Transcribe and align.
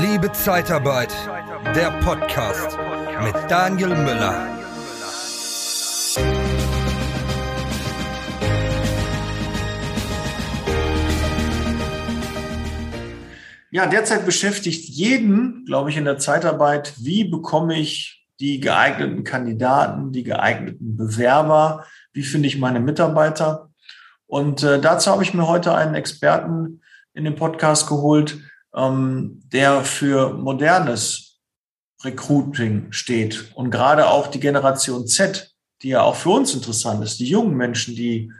Liebe 0.00 0.32
Zeitarbeit, 0.32 1.14
der 1.76 1.92
Podcast 2.00 2.76
mit 3.22 3.34
Daniel 3.48 3.90
Müller. 3.90 4.48
Ja, 13.70 13.86
derzeit 13.86 14.26
beschäftigt 14.26 14.88
jeden, 14.88 15.64
glaube 15.64 15.90
ich, 15.90 15.96
in 15.96 16.04
der 16.04 16.18
Zeitarbeit, 16.18 16.94
wie 16.98 17.22
bekomme 17.22 17.78
ich 17.78 18.26
die 18.40 18.58
geeigneten 18.58 19.22
Kandidaten, 19.22 20.10
die 20.10 20.24
geeigneten 20.24 20.96
Bewerber, 20.96 21.84
wie 22.12 22.24
finde 22.24 22.48
ich 22.48 22.58
meine 22.58 22.80
Mitarbeiter. 22.80 23.70
Und 24.26 24.64
äh, 24.64 24.80
dazu 24.80 25.12
habe 25.12 25.22
ich 25.22 25.34
mir 25.34 25.46
heute 25.46 25.72
einen 25.72 25.94
Experten 25.94 26.80
in 27.12 27.22
den 27.22 27.36
Podcast 27.36 27.88
geholt, 27.88 28.38
ähm, 28.74 29.40
der 29.52 29.82
für 29.82 30.34
modernes 30.34 31.40
Recruiting 32.02 32.92
steht 32.92 33.52
und 33.54 33.70
gerade 33.70 34.08
auch 34.08 34.26
die 34.26 34.40
Generation 34.40 35.06
Z, 35.06 35.54
die 35.82 35.88
ja 35.90 36.02
auch 36.02 36.16
für 36.16 36.30
uns 36.30 36.54
interessant 36.54 37.02
ist, 37.02 37.18
die 37.20 37.28
jungen 37.28 37.56
Menschen, 37.56 37.94
die 37.94 38.30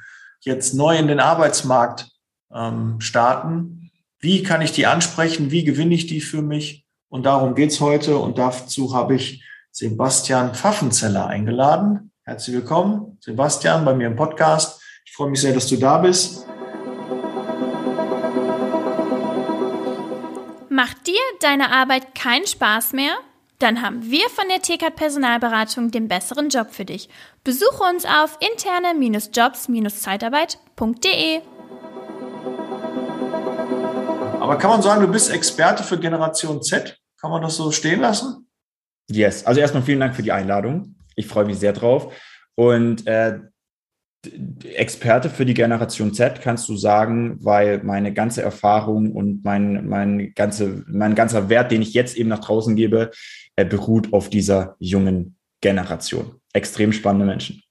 jetzt 0.41 0.75
neu 0.75 0.97
in 0.97 1.09
den 1.09 1.21
Arbeitsmarkt 1.21 2.09
ähm, 2.53 3.01
starten. 3.01 3.91
Wie 4.19 4.43
kann 4.43 4.63
ich 4.63 4.73
die 4.73 4.87
ansprechen? 4.87 5.51
Wie 5.51 5.65
gewinne 5.65 5.95
ich 5.95 6.07
die 6.07 6.21
für 6.21 6.43
mich? 6.43 6.85
Und 7.09 7.25
darum 7.27 7.55
geht's 7.55 7.81
heute. 7.81 8.19
Und 8.19 8.39
dazu 8.39 8.95
habe 8.95 9.15
ich 9.15 9.45
Sebastian 9.71 10.55
Pfaffenzeller 10.55 11.27
eingeladen. 11.27 12.13
Herzlich 12.25 12.57
willkommen, 12.57 13.19
Sebastian, 13.21 13.85
bei 13.85 13.95
mir 13.95 14.07
im 14.07 14.17
Podcast. 14.17 14.83
Ich 15.05 15.13
freue 15.13 15.31
mich 15.31 15.41
sehr, 15.41 15.53
dass 15.53 15.67
du 15.67 15.77
da 15.77 15.99
bist. 15.99 16.47
Macht 20.85 21.07
dir 21.07 21.21
deine 21.41 21.73
Arbeit 21.73 22.15
keinen 22.15 22.47
Spaß 22.47 22.93
mehr? 22.93 23.15
Dann 23.59 23.81
haben 23.81 24.11
wir 24.11 24.29
von 24.29 24.45
der 24.51 24.61
TKAT 24.61 24.97
Personalberatung 24.97 25.91
den 25.91 26.09
besseren 26.09 26.51
Job 26.51 26.73
für 26.73 26.85
dich. 26.85 27.09
Besuche 27.43 27.85
uns 27.85 28.05
auf 28.05 28.37
interne-jobs-zeitarbeit.de. 28.53 31.41
Aber 34.41 34.59
kann 34.59 34.69
man 34.69 34.83
sagen, 34.83 35.01
du 35.01 35.09
bist 35.11 35.31
Experte 35.31 35.83
für 35.83 35.99
Generation 35.99 36.63
Z? 36.63 36.99
Kann 37.19 37.31
man 37.31 37.41
das 37.41 37.57
so 37.57 37.71
stehen 37.71 38.03
lassen? 38.03 38.47
Yes. 39.09 39.47
Also 39.47 39.63
erstmal 39.63 39.85
vielen 39.85 40.01
Dank 40.01 40.15
für 40.15 40.23
die 40.23 40.33
Einladung. 40.33 40.97
Ich 41.17 41.27
freue 41.27 41.47
mich 41.47 41.59
sehr 41.59 41.73
drauf. 41.73 42.13
Und 42.57 43.07
äh, 43.07 43.39
Experte 44.75 45.31
für 45.31 45.45
die 45.45 45.55
Generation 45.55 46.15
Z, 46.15 46.41
kannst 46.41 46.69
du 46.69 46.77
sagen, 46.77 47.39
weil 47.41 47.83
meine 47.83 48.13
ganze 48.13 48.43
Erfahrung 48.43 49.13
und 49.13 49.45
mein, 49.45 49.89
mein, 49.89 50.33
ganze, 50.35 50.85
mein 50.87 51.15
ganzer 51.15 51.49
Wert, 51.49 51.71
den 51.71 51.83
ich 51.83 51.95
jetzt 51.95 52.17
eben 52.17 52.29
nach 52.29 52.41
draußen 52.41 52.77
gebe, 52.77 53.11
äh, 53.57 53.65
beruht 53.65 54.13
auf 54.13 54.31
dieser 54.31 54.77
jungen 54.79 55.37
Generation. 55.61 56.41
Extrem 56.53 56.93
spannende 56.93 57.27
Menschen. 57.27 57.63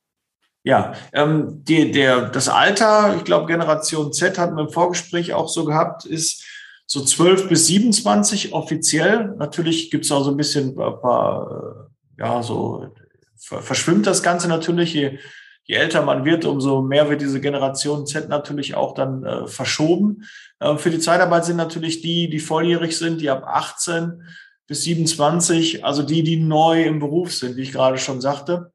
Ja, 0.63 0.93
ähm, 1.11 1.63
die, 1.63 1.91
der, 1.91 2.29
das 2.29 2.47
Alter, 2.47 3.15
ich 3.17 3.25
glaube, 3.25 3.47
Generation 3.47 4.13
Z 4.13 4.37
hatten 4.37 4.55
wir 4.55 4.63
im 4.63 4.69
Vorgespräch 4.69 5.33
auch 5.33 5.49
so 5.49 5.65
gehabt, 5.65 6.05
ist 6.05 6.45
so 6.85 7.03
12 7.03 7.49
bis 7.49 7.67
27 7.67 8.53
offiziell. 8.53 9.35
Natürlich 9.37 9.91
gibt 9.91 10.05
es 10.05 10.11
auch 10.11 10.23
so 10.23 10.31
ein 10.31 10.37
bisschen 10.37 10.69
ein 10.69 11.01
paar, 11.01 11.89
äh, 12.17 12.21
ja, 12.21 12.41
so 12.43 12.93
verschwimmt 13.35 14.07
das 14.07 14.23
Ganze 14.23 14.47
natürlich. 14.47 14.93
Je, 14.93 15.19
je 15.63 15.75
älter 15.75 16.03
man 16.03 16.25
wird, 16.25 16.45
umso 16.45 16.81
mehr 16.81 17.09
wird 17.09 17.21
diese 17.21 17.39
Generation 17.39 18.05
Z 18.05 18.29
natürlich 18.29 18.75
auch 18.75 18.93
dann 18.93 19.23
äh, 19.23 19.47
verschoben. 19.47 20.23
Äh, 20.59 20.77
für 20.77 20.89
die 20.89 20.99
Zeitarbeit 20.99 21.45
sind 21.45 21.57
natürlich 21.57 22.01
die, 22.01 22.29
die 22.29 22.39
volljährig 22.39 22.97
sind, 22.97 23.21
die 23.21 23.29
ab 23.29 23.43
18 23.45 24.23
bis 24.67 24.83
27, 24.83 25.85
also 25.85 26.03
die, 26.03 26.23
die 26.23 26.37
neu 26.37 26.83
im 26.83 26.99
Beruf 26.99 27.33
sind, 27.33 27.55
wie 27.55 27.61
ich 27.61 27.71
gerade 27.71 27.97
schon 27.97 28.21
sagte. 28.21 28.71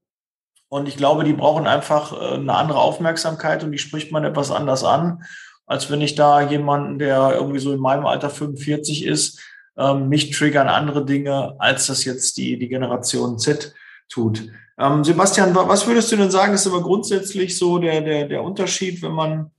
Und 0.68 0.86
ich 0.86 0.96
glaube, 0.96 1.24
die 1.24 1.32
brauchen 1.32 1.66
einfach 1.66 2.12
äh, 2.12 2.34
eine 2.34 2.54
andere 2.54 2.78
Aufmerksamkeit 2.78 3.64
und 3.64 3.72
die 3.72 3.78
spricht 3.78 4.12
man 4.12 4.24
etwas 4.24 4.50
anders 4.50 4.84
an, 4.84 5.22
als 5.66 5.90
wenn 5.90 6.00
ich 6.00 6.14
da 6.14 6.40
jemanden, 6.40 6.98
der 6.98 7.32
irgendwie 7.34 7.58
so 7.58 7.72
in 7.72 7.80
meinem 7.80 8.06
Alter 8.06 8.30
45 8.30 9.04
ist, 9.04 9.40
ähm, 9.76 10.08
mich 10.08 10.30
triggern 10.30 10.68
andere 10.68 11.04
Dinge, 11.04 11.54
als 11.58 11.86
das 11.86 12.04
jetzt 12.04 12.36
die, 12.38 12.58
die 12.58 12.68
Generation 12.68 13.38
Z 13.38 13.74
tut. 14.08 14.48
Ähm, 14.78 15.02
Sebastian, 15.02 15.54
was 15.54 15.86
würdest 15.86 16.12
du 16.12 16.16
denn 16.16 16.30
sagen, 16.30 16.54
ist 16.54 16.66
aber 16.66 16.82
grundsätzlich 16.82 17.58
so 17.58 17.78
der, 17.78 18.00
der, 18.00 18.28
der 18.28 18.44
Unterschied, 18.44 19.02
wenn 19.02 19.12
man 19.12 19.50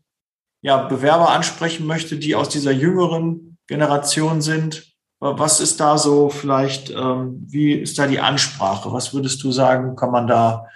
ja, 0.61 0.87
Bewerber 0.87 1.29
ansprechen 1.29 1.85
möchte, 1.85 2.17
die 2.17 2.35
aus 2.35 2.49
dieser 2.49 2.71
jüngeren 2.71 3.57
Generation 3.67 4.41
sind? 4.41 4.93
Was 5.19 5.59
ist 5.59 5.81
da 5.81 5.97
so 5.97 6.29
vielleicht, 6.29 6.91
ähm, 6.91 7.45
wie 7.45 7.73
ist 7.73 7.99
da 7.99 8.07
die 8.07 8.21
Ansprache? 8.21 8.93
Was 8.93 9.13
würdest 9.13 9.43
du 9.43 9.51
sagen, 9.51 9.97
kann 9.97 10.11
man 10.11 10.27
da 10.27 10.67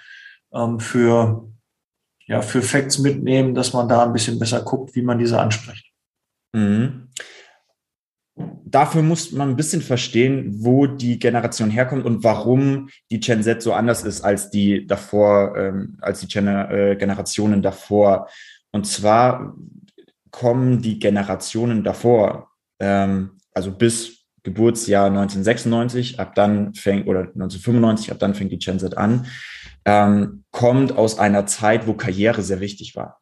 ähm, 0.52 0.78
für, 0.78 1.48
ja, 2.26 2.42
für 2.42 2.60
Facts 2.60 2.98
mitnehmen, 2.98 3.54
dass 3.54 3.72
man 3.72 3.88
da 3.88 4.02
ein 4.02 4.12
bisschen 4.12 4.38
besser 4.38 4.60
guckt, 4.60 4.94
wie 4.94 5.02
man 5.02 5.18
diese 5.18 5.40
anspricht? 5.40 5.90
Mhm 6.52 7.03
dafür 8.74 9.02
muss 9.02 9.30
man 9.30 9.50
ein 9.50 9.56
bisschen 9.56 9.82
verstehen, 9.82 10.56
wo 10.58 10.86
die 10.86 11.20
Generation 11.20 11.70
herkommt 11.70 12.04
und 12.04 12.24
warum 12.24 12.88
die 13.10 13.20
Gen 13.20 13.42
Z 13.42 13.62
so 13.62 13.72
anders 13.72 14.02
ist 14.02 14.22
als 14.22 14.50
die 14.50 14.86
davor, 14.86 15.56
ähm, 15.56 15.96
als 16.00 16.20
die 16.20 16.26
Gen 16.26 16.48
äh, 16.48 16.96
Generationen 16.98 17.62
davor. 17.62 18.28
Und 18.72 18.86
zwar 18.86 19.54
kommen 20.32 20.82
die 20.82 20.98
Generationen 20.98 21.84
davor, 21.84 22.50
ähm, 22.80 23.38
also 23.52 23.70
bis 23.70 24.24
Geburtsjahr 24.42 25.06
1996, 25.06 26.18
ab 26.18 26.34
dann 26.34 26.74
fängt, 26.74 27.06
oder 27.06 27.20
1995, 27.20 28.10
ab 28.10 28.18
dann 28.18 28.34
fängt 28.34 28.50
die 28.50 28.58
Gen 28.58 28.80
Z 28.80 28.98
an, 28.98 29.26
ähm, 29.84 30.42
kommt 30.50 30.96
aus 30.96 31.20
einer 31.20 31.46
Zeit, 31.46 31.86
wo 31.86 31.94
Karriere 31.94 32.42
sehr 32.42 32.58
wichtig 32.58 32.96
war 32.96 33.20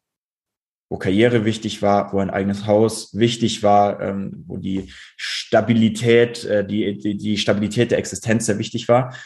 wo 0.93 0.99
Karriere 0.99 1.47
wichtig 1.47 1.81
war, 1.81 2.13
wo 2.13 2.19
ein 2.19 2.29
eigenes 2.29 2.67
Haus 2.67 3.17
wichtig 3.17 3.63
war, 3.63 3.99
ähm, 4.03 4.45
wo 4.47 4.59
die 4.59 4.93
Stabilität, 5.17 6.45
äh, 6.45 6.67
die, 6.67 6.99
die, 6.99 7.17
die 7.17 7.39
Stabilität 7.39 7.93
der 7.93 7.99
Existenz 7.99 8.45
sehr 8.45 8.59
wichtig 8.59 8.89
war. 8.89 9.17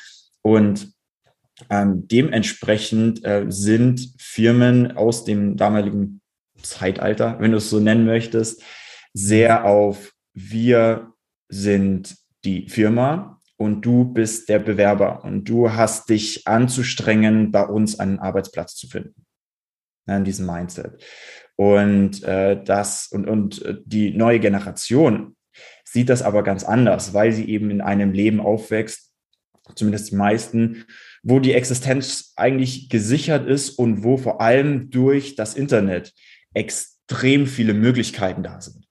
Und 0.43 0.93
ähm, 1.69 2.07
dementsprechend 2.07 3.25
äh, 3.25 3.47
sind 3.49 4.15
Firmen 4.17 4.97
aus 4.97 5.25
dem 5.25 5.57
damaligen 5.57 6.21
Zeitalter, 6.63 7.41
wenn 7.41 7.51
du 7.51 7.57
es 7.57 7.69
so 7.69 7.81
nennen 7.81 8.07
möchtest, 8.07 8.63
sehr 9.13 9.65
auf 9.65 10.13
wir 10.35 11.15
sind 11.49 12.17
die 12.45 12.69
Firma 12.69 13.41
und 13.57 13.85
du 13.85 14.05
bist 14.05 14.49
der 14.49 14.61
Bewerber 14.61 15.25
und 15.25 15.49
du 15.49 15.73
hast 15.73 16.11
dich 16.11 16.47
anzustrengen, 16.47 17.51
bei 17.51 17.67
uns 17.67 17.99
einen 17.99 18.21
Arbeitsplatz 18.21 18.77
zu 18.77 18.87
finden. 18.87 19.27
in 20.07 20.23
diesem 20.23 20.47
Mindset. 20.47 21.03
Und 21.57 22.23
äh, 22.23 22.63
das 22.63 23.09
und, 23.09 23.27
und 23.27 23.63
äh, 23.63 23.77
die 23.85 24.11
neue 24.13 24.39
Generation 24.41 25.37
sieht 25.85 26.11
das 26.11 26.23
aber 26.23 26.43
ganz 26.43 26.65
anders, 26.65 27.15
weil 27.15 27.33
sie 27.33 27.49
eben 27.49 27.71
in 27.71 27.81
einem 27.81 28.13
Leben 28.13 28.41
aufwächst, 28.41 29.13
zumindest 29.75 30.11
die 30.11 30.17
meisten, 30.17 30.85
wo 31.23 31.41
die 31.41 31.55
Existenz 31.55 32.35
eigentlich 32.37 32.91
gesichert 32.91 33.49
ist 33.49 33.71
und 33.71 34.05
wo 34.05 34.19
vor 34.19 34.41
allem 34.41 34.91
durch 34.91 35.35
das 35.35 35.55
Internet 35.55 36.13
extrem 36.53 37.47
viele 37.47 37.73
Möglichkeiten 37.73 38.43
da 38.43 38.61
sind. 38.61 38.87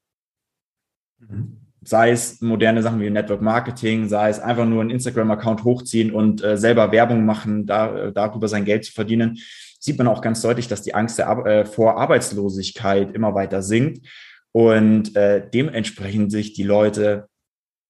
Mhm. 1.19 1.61
Sei 1.81 2.09
es 2.09 2.41
moderne 2.41 2.81
Sachen 2.81 2.99
wie 2.99 3.11
Network 3.11 3.43
Marketing, 3.43 4.09
sei 4.09 4.29
es 4.29 4.39
einfach 4.39 4.65
nur 4.65 4.81
einen 4.81 4.89
Instagram-Account 4.89 5.63
hochziehen 5.63 6.11
und 6.11 6.43
äh, 6.43 6.57
selber 6.57 6.91
Werbung 6.91 7.25
machen, 7.25 7.67
da, 7.67 7.95
äh, 7.95 8.11
darüber 8.11 8.47
sein 8.47 8.65
Geld 8.65 8.85
zu 8.85 8.91
verdienen 8.91 9.37
sieht 9.85 9.97
man 9.97 10.07
auch 10.07 10.21
ganz 10.21 10.41
deutlich, 10.41 10.67
dass 10.67 10.81
die 10.81 10.95
Angst 10.95 11.19
der, 11.19 11.29
äh, 11.45 11.65
vor 11.65 11.97
Arbeitslosigkeit 11.97 13.11
immer 13.13 13.35
weiter 13.35 13.61
sinkt 13.61 14.07
und 14.51 15.15
äh, 15.15 15.47
dementsprechend 15.53 16.31
sich 16.31 16.53
die 16.53 16.63
Leute, 16.63 17.27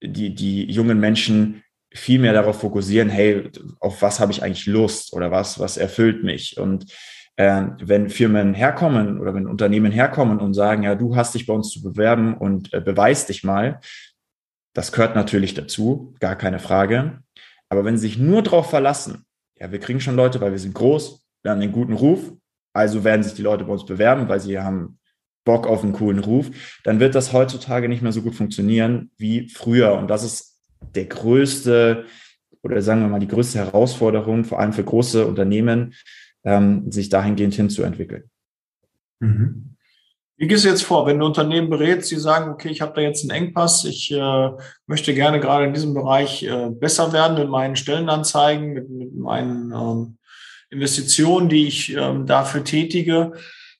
die, 0.04 0.36
die 0.36 0.66
jungen 0.66 1.00
Menschen 1.00 1.64
viel 1.94 2.20
mehr 2.20 2.34
darauf 2.34 2.60
fokussieren, 2.60 3.10
hey, 3.10 3.50
auf 3.80 4.02
was 4.02 4.20
habe 4.20 4.31
ich 4.31 4.44
eigentlich 4.44 4.66
Lust 4.66 5.14
oder 5.14 5.31
was, 5.31 5.60
was 5.60 5.78
erfüllt 5.78 6.24
mich? 6.24 6.60
Und 6.60 6.92
äh, 7.38 7.64
wenn 7.80 8.10
Firmen 8.10 8.54
herkommen 8.54 9.20
oder 9.20 9.34
wenn 9.34 9.48
Unternehmen 9.48 9.92
herkommen 9.92 10.40
und 10.40 10.54
sagen, 10.54 10.84
ja, 10.84 10.96
du 10.96 11.16
hast 11.16 11.34
dich 11.36 11.46
bei 11.46 11.54
uns 11.54 11.70
zu 11.70 11.81
bewerben 11.81 12.36
und 12.36 12.74
äh, 12.74 12.81
beweis 12.81 13.25
dich 13.25 13.44
mal, 13.44 13.80
das 14.74 14.92
gehört 14.92 15.16
natürlich 15.16 15.54
dazu, 15.54 16.14
gar 16.20 16.36
keine 16.36 16.60
Frage. 16.60 17.20
Aber 17.70 17.86
wenn 17.86 17.98
sie 17.98 18.08
sich 18.08 18.18
nur 18.18 18.42
darauf 18.44 18.70
verlassen, 18.70 19.25
ja, 19.58 19.72
wir 19.72 19.80
kriegen 19.80 20.02
schon 20.02 20.18
Leute, 20.18 20.42
weil 20.42 20.52
wir 20.52 20.60
sind 20.60 20.75
groß, 20.75 21.25
wir 21.46 21.52
haben 21.52 21.62
einen 21.62 21.72
guten 21.72 21.94
Ruf, 21.94 22.34
also 22.74 23.04
werden 23.04 23.22
sich 23.22 23.36
die 23.36 23.44
Leute 23.44 23.66
bei 23.66 23.72
uns 23.72 23.86
bewerben, 23.86 24.28
weil 24.28 24.40
sie 24.40 24.60
haben 24.60 24.98
Bock 25.46 25.68
auf 25.68 25.84
einen 25.84 25.94
coolen 25.94 26.18
Ruf, 26.18 26.50
dann 26.84 27.00
wird 27.00 27.14
das 27.14 27.34
heutzutage 27.34 27.88
nicht 27.88 28.02
mehr 28.02 28.12
so 28.12 28.24
gut 28.24 28.34
funktionieren 28.34 29.12
wie 29.18 29.48
früher. 29.48 29.94
Und 29.94 30.08
das 30.08 30.24
ist 30.24 30.60
der 30.96 31.06
größte 31.06 32.06
oder 32.64 32.82
sagen 32.82 33.02
wir 33.02 33.10
mal 33.10 33.20
die 33.20 33.28
größte 33.28 33.60
Herausforderung, 33.60 34.44
vor 34.44 34.60
allem 34.60 34.74
für 34.74 34.84
große 34.84 35.28
Unternehmen, 35.28 35.94
ähm, 36.44 36.92
sich 36.92 37.10
dahingehend 37.10 37.54
hinzuentwickeln. 37.54 38.24
Mhm. 39.20 39.76
Wie 40.38 40.48
gehst 40.48 40.66
du 40.66 40.70
jetzt 40.70 40.84
vor, 40.84 41.06
wenn 41.06 41.20
du 41.20 41.28
Unternehmen 41.28 41.70
berätst, 41.70 42.10
die 42.10 42.16
sagen, 42.16 42.50
okay, 42.50 42.70
ich 42.70 42.82
habe 42.82 42.94
da 42.96 43.02
jetzt 43.02 43.22
einen 43.22 43.46
Engpass, 43.46 43.86
ich 43.86 44.12
äh, 44.12 44.50
möchte 44.88 45.14
gerne 45.14 45.40
gerade 45.40 45.66
in 45.66 45.76
diesem 45.76 45.94
Bereich 45.94 46.42
äh, 46.42 46.72
besser 46.72 47.14
werden 47.14 47.38
mit 47.38 47.50
meinen 47.50 47.76
Stellenanzeigen, 47.76 48.74
mit, 48.74 48.90
mit 48.90 49.16
meinen 49.16 49.72
ähm, 49.72 50.18
Investitionen, 50.70 51.50
die 51.50 51.68
ich 51.68 51.96
ähm, 51.96 52.26
dafür 52.26 52.64
tätige, 52.64 53.34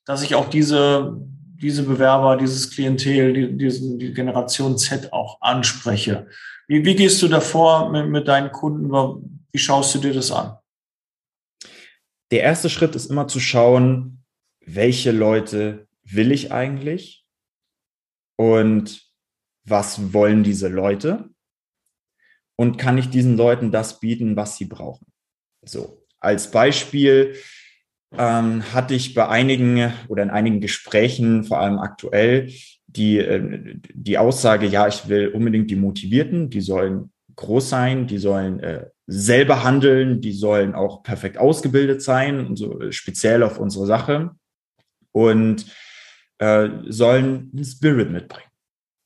dass 0.06 0.22
ich 0.24 0.36
auch 0.36 0.50
diese, 0.50 1.18
diese 1.62 1.84
Bewerber, 1.84 2.38
dieses 2.38 2.70
Klientel, 2.72 3.34
die, 3.34 3.58
diesen, 3.58 4.00
die 4.00 4.14
Generation 4.14 4.78
Z 4.78 5.12
auch 5.14 5.42
anspreche. 5.42 6.28
Wie, 6.68 6.86
wie 6.86 6.96
gehst 6.96 7.22
du 7.22 7.28
davor 7.28 7.92
mit, 7.92 8.08
mit 8.08 8.28
deinen 8.28 8.52
Kunden? 8.52 8.92
Wie 9.52 9.60
schaust 9.60 9.96
du 9.96 10.00
dir 10.00 10.14
das 10.14 10.32
an? 10.32 10.58
Der 12.32 12.42
erste 12.42 12.70
Schritt 12.70 12.96
ist 12.96 13.10
immer 13.10 13.28
zu 13.28 13.40
schauen, 13.40 14.24
welche 14.66 15.12
Leute 15.12 15.88
will 16.04 16.32
ich 16.32 16.52
eigentlich 16.52 17.26
und 18.36 19.04
was 19.64 20.14
wollen 20.14 20.44
diese 20.44 20.68
Leute 20.68 21.30
und 22.56 22.78
kann 22.78 22.98
ich 22.98 23.10
diesen 23.10 23.38
Leuten 23.38 23.72
das 23.72 24.00
bieten, 24.00 24.36
was 24.36 24.58
sie 24.58 24.66
brauchen. 24.66 25.08
So, 25.64 26.05
als 26.26 26.52
Beispiel 26.52 27.36
ähm, 28.18 28.64
hatte 28.74 28.94
ich 28.94 29.14
bei 29.14 29.28
einigen 29.28 29.94
oder 30.08 30.24
in 30.24 30.30
einigen 30.30 30.62
Gesprächen, 30.62 31.44
vor 31.44 31.60
allem 31.60 31.80
aktuell, 31.80 32.52
die, 32.88 33.20
äh, 33.20 33.78
die 33.94 34.18
Aussage, 34.18 34.68
ja, 34.68 34.88
ich 34.88 35.08
will 35.08 35.30
unbedingt 35.30 35.70
die 35.70 35.76
Motivierten, 35.76 36.50
die 36.50 36.62
sollen 36.62 37.12
groß 37.36 37.70
sein, 37.70 38.08
die 38.08 38.18
sollen 38.18 38.60
äh, 38.62 38.86
selber 39.08 39.64
handeln, 39.64 40.22
die 40.22 40.32
sollen 40.32 40.74
auch 40.74 41.04
perfekt 41.04 41.38
ausgebildet 41.38 42.02
sein 42.02 42.46
und 42.46 42.56
so 42.56 42.92
speziell 42.92 43.44
auf 43.44 43.60
unsere 43.60 43.86
Sache. 43.86 44.32
Und 45.12 45.66
äh, 46.40 46.70
sollen 46.88 47.52
einen 47.54 47.64
Spirit 47.64 48.12
mitbringen. 48.12 48.50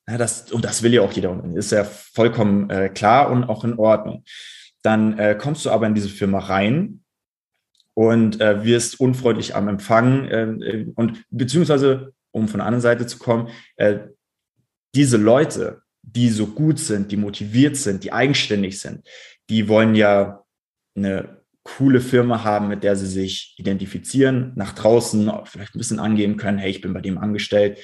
Ja, 0.10 0.18
das, 0.18 0.52
und 0.52 0.66
das 0.66 0.82
will 0.82 0.94
ja 0.94 1.02
auch 1.02 1.12
jeder 1.12 1.44
ist 1.54 1.72
ja 1.72 1.84
vollkommen 1.84 2.70
äh, 2.72 2.90
klar 2.90 3.30
und 3.30 3.44
auch 3.44 3.64
in 3.64 3.78
Ordnung. 3.78 4.24
Dann 4.82 5.20
äh, 5.20 5.38
kommst 5.40 5.66
du 5.66 5.70
aber 5.70 5.86
in 5.86 5.94
diese 5.94 6.10
Firma 6.10 6.40
rein 6.40 6.99
und 8.00 8.40
äh, 8.40 8.64
wirst 8.64 9.02
unfreundlich 9.02 9.56
am 9.56 9.68
Empfang 9.68 10.24
äh, 10.30 10.86
und 10.96 11.22
beziehungsweise, 11.32 12.14
um 12.32 12.48
von 12.48 12.60
der 12.60 12.66
anderen 12.66 12.82
Seite 12.82 13.06
zu 13.06 13.20
kommen, 13.20 13.50
äh, 13.76 14.00
diese 14.96 15.18
Leute, 15.18 15.82
die 16.02 16.30
so 16.30 16.48
gut 16.48 16.80
sind, 16.80 17.12
die 17.12 17.18
motiviert 17.18 17.76
sind, 17.76 18.06
die 18.06 18.14
eigenständig 18.14 18.80
sind, 18.80 19.06
die 19.50 19.68
wollen 19.68 19.96
ja 19.96 20.46
eine 20.96 21.42
coole 21.66 22.00
Firma 22.00 22.46
haben, 22.46 22.70
mit 22.70 22.86
der 22.86 22.96
sie 22.96 23.06
sich 23.06 23.56
identifizieren, 23.58 24.54
nach 24.56 24.72
draußen 24.72 25.30
vielleicht 25.44 25.76
ein 25.76 25.80
bisschen 25.80 26.00
angeben 26.00 26.38
können, 26.38 26.58
hey, 26.58 26.72
ich 26.72 26.80
bin 26.80 26.94
bei 26.94 27.02
dem 27.02 27.18
angestellt. 27.18 27.80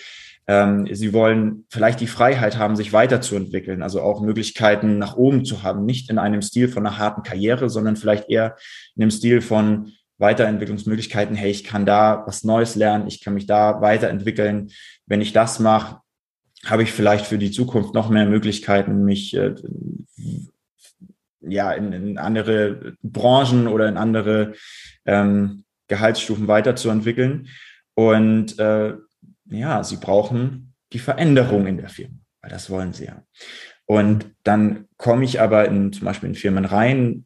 Ähm, 0.47 0.88
sie 0.94 1.12
wollen 1.12 1.65
vielleicht 1.69 2.00
die 2.00 2.07
Freiheit 2.07 2.57
haben, 2.57 2.77
sich 2.77 2.94
weiterzuentwickeln, 2.94 3.83
also 3.83 4.01
auch 4.01 4.21
Möglichkeiten 4.21 4.97
nach 4.97 5.17
oben 5.17 5.44
zu 5.44 5.62
haben, 5.62 5.83
nicht 5.83 6.09
in 6.09 6.19
einem 6.19 6.41
Stil 6.41 6.69
von 6.69 6.88
einer 6.88 6.97
harten 6.97 7.23
Karriere, 7.23 7.69
sondern 7.69 7.97
vielleicht 7.97 8.29
eher 8.29 8.56
in 8.95 9.01
dem 9.01 9.12
Stil 9.12 9.41
von 9.41 9.91
Weiterentwicklungsmöglichkeiten, 10.17 11.35
hey, 11.35 11.51
ich 11.51 11.63
kann 11.63 11.85
da 11.85 12.23
was 12.25 12.44
Neues 12.44 12.75
lernen, 12.75 13.07
ich 13.07 13.23
kann 13.23 13.33
mich 13.33 13.47
da 13.47 13.81
weiterentwickeln. 13.81 14.71
Wenn 15.06 15.21
ich 15.21 15.33
das 15.33 15.59
mache, 15.59 16.01
habe 16.65 16.83
ich 16.83 16.91
vielleicht 16.91 17.25
für 17.25 17.38
die 17.38 17.51
Zukunft 17.51 17.94
noch 17.94 18.09
mehr 18.09 18.25
Möglichkeiten, 18.25 19.03
mich 19.03 19.35
äh, 19.35 19.56
ja, 21.41 21.71
in, 21.73 21.91
in 21.91 22.17
andere 22.17 22.95
Branchen 23.03 23.67
oder 23.67 23.88
in 23.88 23.97
andere 23.97 24.53
ähm, 25.06 25.63
Gehaltsstufen 25.88 26.47
weiterzuentwickeln. 26.47 27.50
Und 27.94 28.57
äh, 28.59 28.95
ja, 29.45 29.83
sie 29.83 29.97
brauchen 29.97 30.73
die 30.94 31.00
Veränderung 31.00 31.67
in 31.67 31.77
der 31.77 31.89
Firma, 31.89 32.15
weil 32.41 32.51
das 32.51 32.69
wollen 32.69 32.94
sie 32.94 33.06
ja. 33.06 33.23
Und 33.85 34.33
dann 34.44 34.88
komme 34.97 35.25
ich 35.25 35.39
aber 35.39 35.65
in 35.65 35.94
zum 35.94 36.06
Beispiel 36.06 36.29
in 36.29 36.35
Firmen 36.35 36.65
rein, 36.65 37.25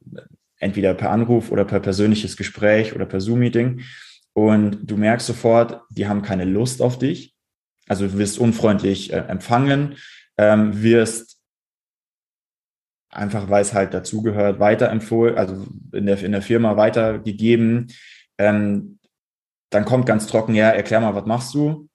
entweder 0.60 0.94
per 0.94 1.12
Anruf 1.12 1.52
oder 1.52 1.66
per 1.66 1.80
persönliches 1.80 2.38
Gespräch 2.38 2.94
oder 2.94 3.06
per 3.06 3.22
Zoom-Meeting. 3.22 3.82
Und 4.34 4.80
du 4.84 4.98
merkst 4.98 5.28
sofort, 5.28 5.82
die 5.90 6.08
haben 6.08 6.22
keine 6.22 6.46
Lust 6.46 6.82
auf 6.82 7.00
dich. 7.00 7.34
Also 7.88 8.08
du 8.08 8.18
wirst 8.18 8.38
unfreundlich 8.38 9.12
äh, 9.12 9.18
empfangen, 9.18 9.96
ähm, 10.38 10.82
wirst 10.84 11.40
einfach 13.10 13.50
weil 13.50 13.62
es 13.62 13.74
halt 13.74 13.94
dazugehört, 13.94 14.60
weiterempfohlen, 14.60 15.38
also 15.38 15.66
in 15.94 16.06
der, 16.06 16.22
in 16.22 16.32
der 16.32 16.42
Firma 16.42 16.78
weitergegeben. 16.78 17.88
Ähm, 18.38 19.00
dann 19.72 19.86
kommt 19.86 20.06
ganz 20.06 20.28
trocken, 20.28 20.56
ja, 20.56 20.70
erklär 20.70 21.02
mal, 21.02 21.16
was 21.16 21.26
machst 21.26 21.54
du? 21.54 21.90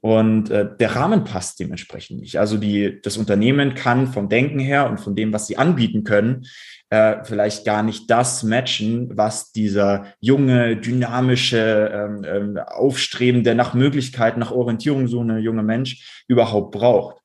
Und 0.00 0.50
äh, 0.50 0.76
der 0.78 0.94
Rahmen 0.94 1.24
passt 1.24 1.58
dementsprechend 1.58 2.20
nicht. 2.20 2.38
Also 2.38 2.56
die, 2.56 3.00
das 3.02 3.16
Unternehmen 3.16 3.74
kann 3.74 4.06
vom 4.06 4.28
Denken 4.28 4.60
her 4.60 4.88
und 4.88 4.98
von 4.98 5.16
dem, 5.16 5.32
was 5.32 5.48
sie 5.48 5.56
anbieten 5.56 6.04
können, 6.04 6.46
äh, 6.90 7.24
vielleicht 7.24 7.64
gar 7.64 7.82
nicht 7.82 8.10
das 8.10 8.42
matchen, 8.42 9.16
was 9.16 9.52
dieser 9.52 10.14
junge, 10.20 10.76
dynamische, 10.76 11.90
ähm, 11.92 12.24
ähm, 12.24 12.58
aufstrebende, 12.58 13.54
nach 13.54 13.74
Möglichkeiten, 13.74 14.40
nach 14.40 14.52
Orientierung 14.52 15.06
so 15.06 15.20
eine 15.20 15.38
junge 15.38 15.62
Mensch 15.62 16.24
überhaupt 16.28 16.72
braucht. 16.72 17.16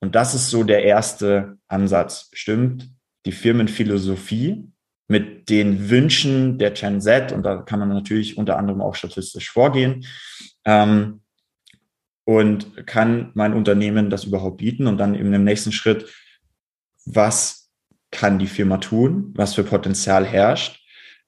Und 0.00 0.14
das 0.14 0.34
ist 0.34 0.50
so 0.50 0.62
der 0.62 0.84
erste 0.84 1.58
Ansatz. 1.66 2.30
Stimmt, 2.32 2.88
die 3.26 3.32
Firmenphilosophie 3.32 4.70
mit 5.08 5.48
den 5.48 5.90
Wünschen 5.90 6.58
der 6.58 6.70
Gen 6.70 7.00
Z, 7.00 7.32
und 7.32 7.42
da 7.42 7.62
kann 7.62 7.80
man 7.80 7.88
natürlich 7.88 8.38
unter 8.38 8.58
anderem 8.58 8.80
auch 8.80 8.94
statistisch 8.94 9.50
vorgehen, 9.50 10.06
ähm, 10.64 11.22
und 12.24 12.86
kann 12.86 13.30
mein 13.32 13.54
Unternehmen 13.54 14.10
das 14.10 14.24
überhaupt 14.24 14.58
bieten? 14.58 14.86
Und 14.86 14.98
dann 14.98 15.14
eben 15.14 15.32
im 15.32 15.44
nächsten 15.44 15.72
Schritt, 15.72 16.06
was 17.06 17.57
kann 18.10 18.38
die 18.38 18.46
Firma 18.46 18.78
tun? 18.78 19.32
Was 19.36 19.54
für 19.54 19.64
Potenzial 19.64 20.24
herrscht, 20.24 20.80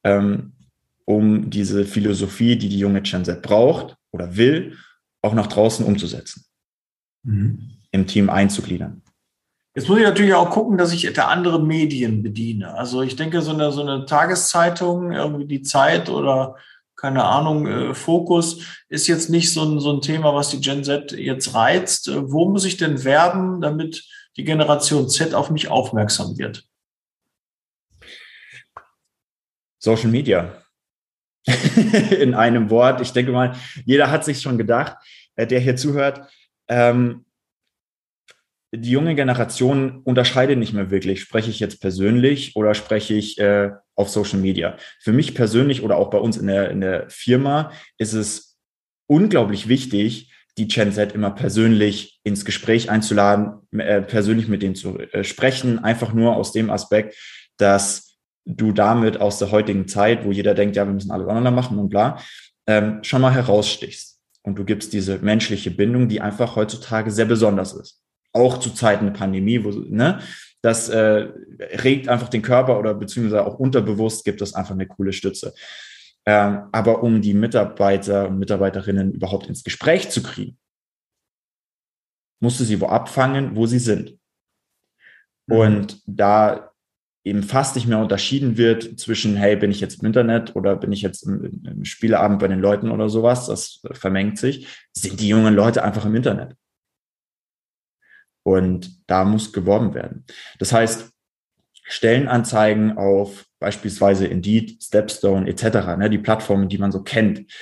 ähm, 0.04 0.52
um 1.04 1.50
diese 1.50 1.84
Philosophie, 1.84 2.56
die 2.56 2.68
die 2.68 2.78
junge 2.78 3.02
Gen 3.02 3.24
Z 3.24 3.42
braucht 3.42 3.96
oder 4.12 4.36
will, 4.36 4.76
auch 5.22 5.34
nach 5.34 5.46
draußen 5.46 5.84
umzusetzen? 5.84 6.44
Mhm 7.22 7.80
im 7.90 8.06
Team 8.06 8.30
einzugliedern. 8.30 9.02
Jetzt 9.74 9.88
muss 9.88 9.98
ich 9.98 10.04
natürlich 10.04 10.34
auch 10.34 10.50
gucken, 10.50 10.78
dass 10.78 10.92
ich 10.92 11.10
da 11.12 11.28
andere 11.28 11.62
Medien 11.62 12.22
bediene. 12.22 12.74
Also 12.74 13.02
ich 13.02 13.14
denke, 13.16 13.40
so 13.40 13.52
eine, 13.52 13.70
so 13.70 13.82
eine 13.82 14.04
Tageszeitung, 14.04 15.12
irgendwie 15.12 15.46
die 15.46 15.62
Zeit 15.62 16.08
oder 16.08 16.56
keine 16.96 17.24
Ahnung, 17.24 17.66
äh, 17.66 17.94
Fokus 17.94 18.62
ist 18.88 19.06
jetzt 19.06 19.30
nicht 19.30 19.52
so 19.52 19.64
ein, 19.64 19.80
so 19.80 19.92
ein 19.92 20.02
Thema, 20.02 20.34
was 20.34 20.50
die 20.50 20.60
Gen 20.60 20.84
Z 20.84 21.12
jetzt 21.12 21.54
reizt. 21.54 22.08
Äh, 22.08 22.30
wo 22.30 22.50
muss 22.50 22.64
ich 22.64 22.76
denn 22.76 23.04
werben, 23.04 23.60
damit 23.60 24.04
die 24.36 24.44
Generation 24.44 25.08
Z 25.08 25.34
auf 25.34 25.50
mich 25.50 25.68
aufmerksam 25.68 26.36
wird? 26.36 26.64
Social 29.80 30.10
Media. 30.10 30.62
In 32.20 32.34
einem 32.34 32.70
Wort. 32.70 33.00
Ich 33.00 33.12
denke 33.12 33.32
mal, 33.32 33.56
jeder 33.84 34.10
hat 34.10 34.24
sich 34.24 34.40
schon 34.40 34.58
gedacht, 34.58 34.96
äh, 35.34 35.46
der 35.46 35.58
hier 35.58 35.74
zuhört. 35.74 36.30
Ähm, 36.68 37.24
die 38.72 38.90
junge 38.90 39.16
Generation 39.16 40.02
unterscheidet 40.04 40.58
nicht 40.58 40.72
mehr 40.72 40.92
wirklich, 40.92 41.20
spreche 41.22 41.50
ich 41.50 41.58
jetzt 41.58 41.80
persönlich 41.80 42.54
oder 42.54 42.74
spreche 42.74 43.14
ich 43.14 43.38
äh, 43.40 43.70
auf 43.96 44.10
Social 44.10 44.38
Media. 44.38 44.76
Für 45.00 45.12
mich 45.12 45.34
persönlich 45.34 45.82
oder 45.82 45.96
auch 45.96 46.10
bei 46.10 46.18
uns 46.18 46.36
in 46.36 46.46
der, 46.46 46.70
in 46.70 46.80
der 46.80 47.10
Firma 47.10 47.72
ist 47.98 48.12
es 48.12 48.58
unglaublich 49.08 49.66
wichtig, 49.66 50.32
die 50.56 50.68
Gen 50.68 50.92
Z 50.92 51.12
immer 51.12 51.30
persönlich 51.30 52.20
ins 52.22 52.44
Gespräch 52.44 52.90
einzuladen, 52.90 53.66
äh, 53.72 54.02
persönlich 54.02 54.46
mit 54.46 54.62
denen 54.62 54.76
zu 54.76 54.98
äh, 54.98 55.24
sprechen, 55.24 55.80
einfach 55.80 56.12
nur 56.12 56.36
aus 56.36 56.52
dem 56.52 56.70
Aspekt, 56.70 57.16
dass 57.56 58.09
du 58.56 58.72
damit 58.72 59.20
aus 59.20 59.38
der 59.38 59.50
heutigen 59.50 59.88
Zeit, 59.88 60.24
wo 60.24 60.32
jeder 60.32 60.54
denkt, 60.54 60.76
ja, 60.76 60.86
wir 60.86 60.92
müssen 60.92 61.10
alles 61.10 61.26
aneinander 61.26 61.50
machen 61.50 61.78
und 61.78 61.88
bla, 61.88 62.18
ähm, 62.66 63.02
schon 63.02 63.22
mal 63.22 63.32
herausstichst. 63.32 64.18
Und 64.42 64.58
du 64.58 64.64
gibst 64.64 64.92
diese 64.92 65.18
menschliche 65.18 65.70
Bindung, 65.70 66.08
die 66.08 66.20
einfach 66.20 66.56
heutzutage 66.56 67.10
sehr 67.10 67.26
besonders 67.26 67.74
ist 67.74 68.00
auch 68.32 68.58
zu 68.58 68.70
Zeiten 68.70 69.06
der 69.06 69.12
Pandemie, 69.12 69.62
wo, 69.64 69.70
ne, 69.70 70.20
das 70.62 70.88
äh, 70.88 71.28
regt 71.82 72.08
einfach 72.08 72.28
den 72.28 72.42
Körper 72.42 72.78
oder 72.78 72.94
beziehungsweise 72.94 73.46
auch 73.46 73.58
unterbewusst 73.58 74.24
gibt 74.24 74.42
es 74.42 74.54
einfach 74.54 74.74
eine 74.74 74.86
coole 74.86 75.12
Stütze. 75.12 75.54
Ähm, 76.26 76.68
aber 76.70 77.02
um 77.02 77.22
die 77.22 77.32
Mitarbeiter 77.32 78.28
und 78.28 78.38
Mitarbeiterinnen 78.38 79.12
überhaupt 79.12 79.46
ins 79.46 79.64
Gespräch 79.64 80.10
zu 80.10 80.22
kriegen, 80.22 80.58
musste 82.40 82.64
sie 82.64 82.80
wo 82.80 82.86
abfangen, 82.86 83.56
wo 83.56 83.66
sie 83.66 83.78
sind. 83.78 84.18
Mhm. 85.46 85.56
Und 85.56 86.02
da 86.06 86.69
eben 87.24 87.42
fast 87.42 87.76
nicht 87.76 87.86
mehr 87.86 87.98
unterschieden 87.98 88.56
wird 88.56 88.98
zwischen, 88.98 89.36
hey, 89.36 89.56
bin 89.56 89.70
ich 89.70 89.80
jetzt 89.80 90.00
im 90.00 90.06
Internet 90.06 90.56
oder 90.56 90.76
bin 90.76 90.92
ich 90.92 91.02
jetzt 91.02 91.22
im, 91.22 91.62
im 91.64 91.84
Spieleabend 91.84 92.38
bei 92.40 92.48
den 92.48 92.60
Leuten 92.60 92.90
oder 92.90 93.08
sowas, 93.08 93.46
das 93.46 93.82
vermengt 93.92 94.38
sich, 94.38 94.66
sind 94.92 95.20
die 95.20 95.28
jungen 95.28 95.54
Leute 95.54 95.84
einfach 95.84 96.06
im 96.06 96.14
Internet. 96.14 96.56
Und 98.42 99.06
da 99.06 99.24
muss 99.24 99.52
geworben 99.52 99.92
werden. 99.92 100.24
Das 100.58 100.72
heißt, 100.72 101.10
Stellenanzeigen 101.82 102.96
auf 102.96 103.46
beispielsweise 103.58 104.26
Indeed, 104.26 104.82
Stepstone 104.82 105.48
etc., 105.48 105.98
ne, 105.98 106.08
die 106.08 106.18
Plattformen, 106.18 106.68
die 106.68 106.78
man 106.78 106.92
so 106.92 107.02
kennt, 107.02 107.52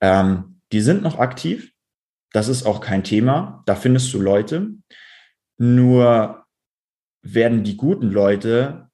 ähm, 0.00 0.60
die 0.72 0.80
sind 0.80 1.02
noch 1.02 1.18
aktiv, 1.18 1.72
Das 2.32 2.46
ist 2.46 2.64
auch 2.64 2.80
kein 2.80 3.02
Thema. 3.02 3.64
Da 3.66 3.74
findest 3.74 4.14
du 4.14 4.20
Leute. 4.20 4.70
Nur 5.58 6.46
werden 7.22 7.64
die 7.64 7.76
guten 7.76 8.10
Leute 8.12 8.89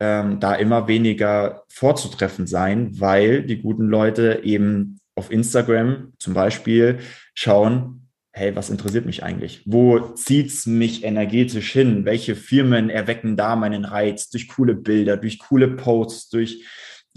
ähm, 0.00 0.40
da 0.40 0.54
immer 0.54 0.88
weniger 0.88 1.64
vorzutreffen 1.68 2.46
sein, 2.46 2.98
weil 2.98 3.42
die 3.42 3.60
guten 3.60 3.86
Leute 3.86 4.40
eben 4.42 4.98
auf 5.14 5.30
Instagram 5.30 6.12
zum 6.18 6.34
Beispiel 6.34 6.98
schauen, 7.34 8.08
hey, 8.32 8.54
was 8.56 8.70
interessiert 8.70 9.06
mich 9.06 9.22
eigentlich? 9.22 9.62
Wo 9.66 9.98
zieht's 10.14 10.66
mich 10.66 11.04
energetisch 11.04 11.72
hin? 11.72 12.04
Welche 12.04 12.36
Firmen 12.36 12.88
erwecken 12.88 13.36
da 13.36 13.56
meinen 13.56 13.84
Reiz 13.84 14.30
durch 14.30 14.48
coole 14.48 14.74
Bilder, 14.74 15.16
durch 15.16 15.38
coole 15.38 15.68
Posts, 15.68 16.30
durch 16.30 16.64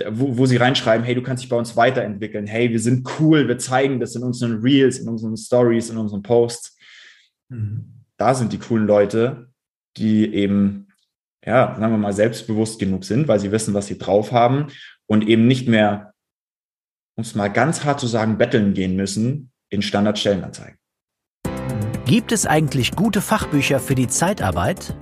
wo, 0.10 0.38
wo 0.38 0.46
sie 0.46 0.58
reinschreiben, 0.58 1.06
hey, 1.06 1.16
du 1.16 1.22
kannst 1.22 1.44
dich 1.44 1.50
bei 1.50 1.56
uns 1.56 1.76
weiterentwickeln, 1.76 2.48
hey, 2.48 2.72
wir 2.72 2.80
sind 2.80 3.08
cool, 3.20 3.48
wir 3.48 3.58
zeigen 3.58 4.00
das 4.00 4.16
in 4.16 4.24
unseren 4.24 4.62
Reels, 4.62 4.98
in 4.98 5.08
unseren 5.08 5.38
Stories, 5.38 5.90
in 5.90 5.98
unseren 5.98 6.24
Posts. 6.24 6.78
Mhm. 7.50 8.04
Da 8.18 8.34
sind 8.34 8.54
die 8.54 8.58
coolen 8.58 8.88
Leute, 8.88 9.50
die 9.98 10.34
eben, 10.34 10.88
ja, 11.46 11.76
sagen 11.78 11.94
wir 11.94 11.98
mal, 11.98 12.14
selbstbewusst 12.14 12.80
genug 12.80 13.06
sind, 13.06 13.28
weil 13.28 13.40
sie 13.40 13.52
wissen, 13.52 13.74
was 13.74 13.88
sie 13.88 13.98
drauf 13.98 14.32
haben 14.32 14.68
und 15.08 15.28
eben 15.28 15.48
nicht 15.48 15.68
mehr, 15.68 16.14
um 17.16 17.24
es 17.24 17.36
mal 17.36 17.50
ganz 17.50 17.84
hart 17.84 18.00
zu 18.00 18.08
sagen, 18.08 18.38
betteln 18.38 18.74
gehen 18.74 18.96
müssen 18.96 19.52
in 19.70 19.82
Standardstellenanzeigen. 19.82 20.78
Gibt 22.06 22.32
es 22.32 22.46
eigentlich 22.46 22.96
gute 22.96 23.22
Fachbücher 23.22 23.80
für 23.80 23.96
die 23.96 24.08
Zeitarbeit? 24.08 24.96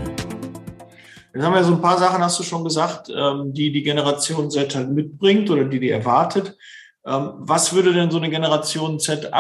Jetzt 1.33 1.41
haben 1.41 1.55
wir 1.55 1.63
so 1.63 1.73
ein 1.73 1.81
paar 1.81 1.97
Sachen, 1.97 2.21
hast 2.21 2.37
du 2.37 2.43
schon 2.43 2.65
gesagt, 2.65 3.09
ähm, 3.15 3.53
die 3.53 3.71
die 3.71 3.83
Generation 3.83 4.51
Z 4.51 4.75
halt 4.75 4.91
mitbringt 4.91 5.49
oder 5.49 5.63
die 5.63 5.79
die 5.79 5.91
erwartet. 5.91 6.57
Ähm, 7.05 7.31
was 7.37 7.71
würde 7.71 7.93
denn 7.93 8.11
so 8.11 8.17
eine 8.17 8.29
Generation 8.29 8.99
Z 8.99 9.31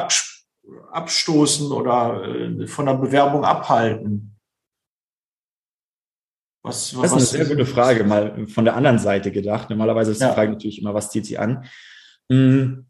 abstoßen 0.93 1.73
oder 1.73 2.23
äh, 2.23 2.67
von 2.67 2.85
der 2.85 2.93
Bewerbung 2.93 3.43
abhalten? 3.43 4.32
Was, 6.63 6.91
das 6.91 7.11
ist 7.11 7.11
eine 7.11 7.45
sehr 7.45 7.45
gute 7.45 7.65
Frage, 7.65 8.05
mal 8.05 8.47
von 8.47 8.63
der 8.63 8.75
anderen 8.75 8.97
Seite 8.97 9.31
gedacht. 9.31 9.69
Normalerweise 9.69 10.11
ist 10.11 10.21
die 10.21 10.25
ja. 10.25 10.33
Frage 10.33 10.51
natürlich 10.51 10.79
immer, 10.79 10.93
was 10.93 11.11
zieht 11.11 11.25
sie 11.25 11.37
an? 11.37 11.65
Hm. 12.31 12.85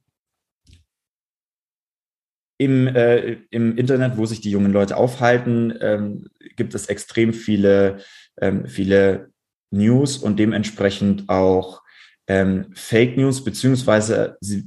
Im, 2.60 2.88
äh, 2.88 3.40
Im 3.50 3.76
Internet, 3.76 4.16
wo 4.16 4.28
sich 4.28 4.42
die 4.42 4.52
jungen 4.52 4.72
Leute 4.72 4.96
aufhalten, 4.96 5.74
ähm, 5.82 6.28
gibt 6.56 6.76
es 6.76 6.86
extrem 6.86 7.34
viele, 7.34 7.98
ähm, 8.40 8.68
viele 8.68 9.32
News 9.72 10.18
und 10.18 10.38
dementsprechend 10.38 11.28
auch 11.28 11.82
ähm, 12.28 12.68
Fake 12.76 13.18
News, 13.18 13.44
beziehungsweise 13.44 14.38
sie, 14.40 14.66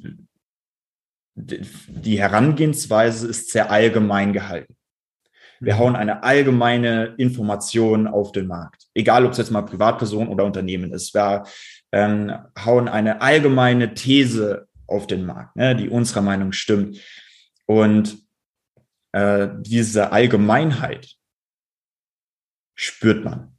die 1.36 2.18
Herangehensweise 2.18 3.28
ist 3.28 3.50
sehr 3.50 3.70
allgemein 3.70 4.32
gehalten. 4.32 4.76
Wir 5.60 5.75
mhm. 5.75 5.78
hauen 5.78 5.96
eine 5.96 6.22
allgemeine 6.22 7.14
Information 7.16 8.06
auf 8.06 8.32
den 8.32 8.46
Markt, 8.46 8.86
egal 8.94 9.25
ob 9.25 9.32
es 9.32 9.38
jetzt 9.38 9.50
mal 9.50 9.62
Privatperson 9.62 10.28
oder 10.28 10.44
Unternehmen 10.44 10.92
ist. 10.92 11.14
Wir 11.14 11.44
ähm, 11.92 12.32
hauen 12.64 12.88
eine 12.88 13.20
allgemeine 13.20 13.94
These 13.94 14.68
auf 14.86 15.06
den 15.06 15.26
Markt, 15.26 15.56
ne, 15.56 15.75
die 15.75 15.88
unserer 15.88 16.22
Meinung 16.22 16.52
stimmt. 16.52 16.98
Und 17.66 18.18
äh, 19.12 19.48
diese 19.60 20.12
Allgemeinheit 20.12 21.16
spürt 22.75 23.25
man. 23.25 23.56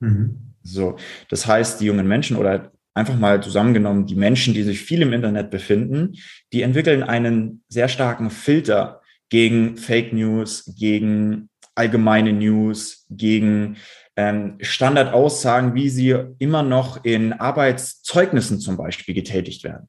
Mhm. 0.00 0.54
So, 0.62 0.96
das 1.28 1.46
heißt, 1.46 1.80
die 1.80 1.86
jungen 1.86 2.06
Menschen 2.06 2.36
oder 2.36 2.72
einfach 2.94 3.16
mal 3.16 3.42
zusammengenommen, 3.42 4.06
die 4.06 4.14
Menschen, 4.14 4.54
die 4.54 4.62
sich 4.62 4.80
viel 4.80 5.02
im 5.02 5.12
Internet 5.12 5.50
befinden, 5.50 6.16
die 6.52 6.62
entwickeln 6.62 7.02
einen 7.02 7.64
sehr 7.68 7.88
starken 7.88 8.30
Filter 8.30 9.01
gegen 9.32 9.78
Fake 9.78 10.12
News, 10.12 10.74
gegen 10.76 11.48
allgemeine 11.74 12.34
News, 12.34 13.06
gegen 13.08 13.78
ähm, 14.14 14.58
Standardaussagen, 14.60 15.72
wie 15.74 15.88
sie 15.88 16.14
immer 16.38 16.62
noch 16.62 17.02
in 17.02 17.32
Arbeitszeugnissen 17.32 18.60
zum 18.60 18.76
Beispiel 18.76 19.14
getätigt 19.14 19.64
werden. 19.64 19.88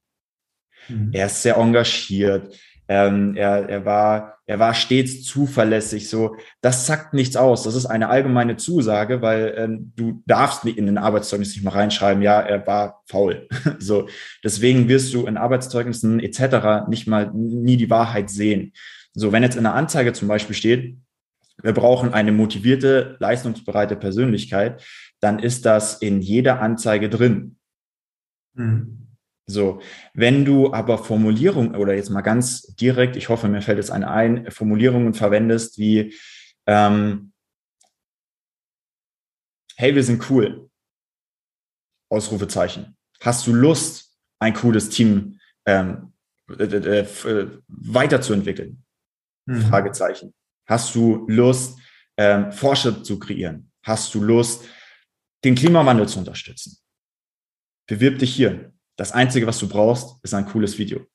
Mhm. 0.88 1.10
Er 1.12 1.26
ist 1.26 1.42
sehr 1.42 1.58
engagiert, 1.58 2.58
ähm, 2.88 3.36
er, 3.36 3.68
er, 3.68 3.84
war, 3.84 4.38
er 4.46 4.60
war 4.60 4.74
stets 4.74 5.24
zuverlässig. 5.24 6.10
So, 6.10 6.38
das 6.62 6.86
sagt 6.86 7.14
nichts 7.14 7.36
aus. 7.36 7.64
Das 7.64 7.76
ist 7.76 7.86
eine 7.86 8.08
allgemeine 8.08 8.56
Zusage, 8.56 9.22
weil 9.22 9.56
ähm, 9.58 9.92
du 9.98 10.24
darfst 10.26 10.64
nicht 10.64 10.78
in 10.78 10.86
den 10.86 10.98
Arbeitszeugnis 10.98 11.50
nicht 11.50 11.66
mal 11.66 11.72
reinschreiben, 11.72 12.24
ja, 12.24 12.40
er 12.40 12.66
war 12.66 13.04
faul. 13.08 13.50
so, 13.80 14.08
deswegen 14.42 14.88
wirst 14.88 15.14
du 15.14 15.26
in 15.26 15.36
Arbeitszeugnissen 15.36 16.22
etc. 16.22 16.88
nicht 16.88 17.08
mal 17.08 17.30
nie 17.34 17.76
die 17.76 17.90
Wahrheit 17.90 18.30
sehen. 18.30 18.72
So, 19.14 19.32
wenn 19.32 19.44
jetzt 19.44 19.56
in 19.56 19.64
der 19.64 19.76
Anzeige 19.76 20.14
zum 20.14 20.28
Beispiel 20.28 20.56
steht, 20.56 20.98
wir 21.62 21.74
brauchen 21.74 22.14
eine 22.14 22.32
motivierte, 22.32 23.16
leistungsbereite 23.20 23.96
Persönlichkeit, 23.96 24.84
dann 25.20 25.40
ist 25.40 25.66
das 25.66 26.02
in 26.02 26.22
jeder 26.22 26.62
Anzeige 26.62 27.10
drin. 27.10 27.58
Mhm. 28.54 29.04
So, 29.46 29.82
wenn 30.14 30.46
du 30.46 30.74
aber 30.74 30.98
Formulierungen 30.98 31.76
oder 31.76 31.96
jetzt 31.96 32.10
mal 32.10 32.22
ganz 32.22 32.62
direkt, 32.76 33.16
ich 33.18 33.30
hoffe, 33.30 33.50
mir 33.50 33.62
fällt 33.62 33.78
jetzt 33.78 33.92
eine 33.92 34.10
ein, 34.10 34.50
Formulierungen 34.50 35.14
verwendest 35.14 35.78
wie, 35.78 36.16
ähm, 36.66 37.34
hey, 39.76 39.94
wir 39.96 40.04
sind 40.04 40.30
cool. 40.30 40.70
Ausrufezeichen. 42.10 42.96
Hast 43.20 43.48
du 43.48 43.54
Lust, 43.54 44.18
ein 44.40 44.54
cooles 44.54 44.90
Team 44.90 45.40
ähm, 45.66 46.14
äh, 46.48 46.64
äh, 46.64 47.00
äh, 47.00 47.48
weiterzuentwickeln? 47.68 48.83
Mhm. 49.46 49.62
Fragezeichen. 49.62 50.34
Hast 50.66 50.96
du 50.96 51.26
Lust, 51.28 51.80
ähm, 52.18 52.52
Fortschritt 52.52 53.06
zu 53.06 53.20
kreieren? 53.20 53.72
Hast 53.84 54.14
du 54.16 54.22
Lust, 54.22 54.66
den 55.44 55.56
Klimawandel 55.56 56.08
zu 56.08 56.20
unterstützen? 56.20 56.78
Bewirb 57.88 58.20
dich 58.20 58.34
hier. 58.34 58.72
Das 58.96 59.12
Einzige, 59.12 59.48
was 59.48 59.60
du 59.60 59.68
brauchst, 59.68 60.24
ist 60.24 60.34
ein 60.34 60.46
cooles 60.46 60.78
Video. 60.78 61.06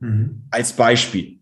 Mhm. 0.00 0.46
Als 0.50 0.72
Beispiel. 0.72 1.40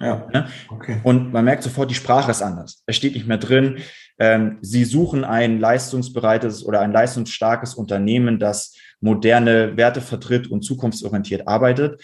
Ja. 0.00 0.28
Ne? 0.32 0.48
Okay. 0.68 1.00
Und 1.02 1.32
man 1.32 1.44
merkt 1.44 1.62
sofort, 1.62 1.90
die 1.90 1.94
Sprache 1.94 2.30
ist 2.30 2.42
anders. 2.42 2.82
Es 2.86 2.96
steht 2.96 3.14
nicht 3.14 3.26
mehr 3.26 3.38
drin. 3.38 3.78
Ähm, 4.18 4.58
Sie 4.60 4.84
suchen 4.84 5.24
ein 5.24 5.60
leistungsbereites 5.60 6.64
oder 6.64 6.80
ein 6.80 6.92
leistungsstarkes 6.92 7.74
Unternehmen, 7.74 8.38
das 8.38 8.76
moderne 9.00 9.76
Werte 9.76 10.00
vertritt 10.00 10.48
und 10.48 10.62
zukunftsorientiert 10.62 11.48
arbeitet. 11.48 12.02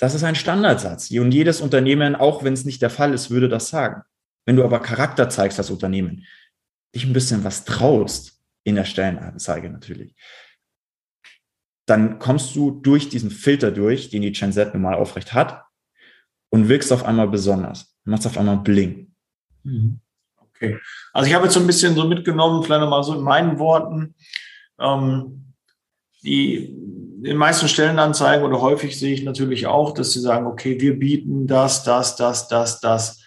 Das 0.00 0.14
ist 0.14 0.24
ein 0.24 0.34
Standardsatz. 0.34 1.10
Und 1.10 1.32
jedes 1.32 1.60
Unternehmen, 1.60 2.16
auch 2.16 2.42
wenn 2.42 2.54
es 2.54 2.64
nicht 2.64 2.80
der 2.80 2.88
Fall 2.88 3.12
ist, 3.12 3.30
würde 3.30 3.50
das 3.50 3.68
sagen. 3.68 4.02
Wenn 4.46 4.56
du 4.56 4.64
aber 4.64 4.80
Charakter 4.80 5.28
zeigst 5.28 5.58
als 5.58 5.70
Unternehmen, 5.70 6.24
dich 6.94 7.04
ein 7.04 7.12
bisschen 7.12 7.44
was 7.44 7.66
traust 7.66 8.40
in 8.64 8.76
der 8.76 8.86
Stellenanzeige 8.86 9.68
natürlich, 9.68 10.16
dann 11.86 12.18
kommst 12.18 12.56
du 12.56 12.70
durch 12.70 13.10
diesen 13.10 13.30
Filter 13.30 13.70
durch, 13.70 14.08
den 14.08 14.22
die 14.22 14.32
Gen 14.32 14.52
Z 14.52 14.72
normal 14.72 14.94
aufrecht 14.94 15.34
hat 15.34 15.64
und 16.48 16.70
wirkst 16.70 16.92
auf 16.92 17.04
einmal 17.04 17.28
besonders. 17.28 17.94
Du 18.04 18.10
machst 18.10 18.26
auf 18.26 18.38
einmal 18.38 18.56
bling. 18.56 19.14
Mhm. 19.64 20.00
Okay. 20.36 20.78
Also 21.12 21.28
ich 21.28 21.34
habe 21.34 21.44
jetzt 21.44 21.54
so 21.54 21.60
ein 21.60 21.66
bisschen 21.66 21.94
so 21.94 22.08
mitgenommen, 22.08 22.62
vielleicht 22.62 22.80
nochmal 22.80 23.04
so 23.04 23.14
in 23.14 23.22
meinen 23.22 23.58
Worten, 23.58 24.14
ähm, 24.78 25.52
die 26.22 26.74
in 27.20 27.24
den 27.24 27.36
meisten 27.36 27.68
Stellenanzeigen 27.68 28.46
oder 28.46 28.62
häufig 28.62 28.98
sehe 28.98 29.12
ich 29.12 29.24
natürlich 29.24 29.66
auch, 29.66 29.92
dass 29.92 30.12
sie 30.12 30.20
sagen, 30.20 30.46
okay, 30.46 30.80
wir 30.80 30.98
bieten 30.98 31.46
das, 31.46 31.82
das, 31.82 32.16
das, 32.16 32.48
das, 32.48 32.80
das. 32.80 33.22